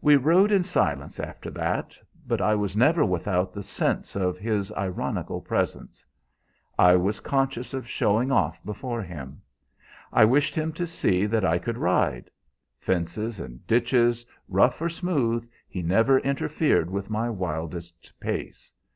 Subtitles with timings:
[0.00, 1.96] "We rode in silence after that,
[2.26, 6.04] but I was never without the sense of his ironical presence.
[6.76, 9.40] I was conscious of showing off before him.
[10.12, 12.28] I wished him to see that I could ride.
[12.80, 18.72] Fences and ditches, rough or smooth, he never interfered with my wildest pace.